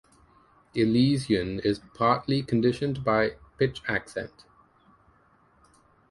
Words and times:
Elision 0.73 1.59
is 1.59 1.77
partly 1.93 2.41
conditioned 2.41 3.03
by 3.03 3.35
pitch 3.59 3.83
accent. 3.87 4.45